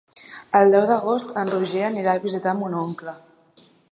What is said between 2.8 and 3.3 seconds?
oncle.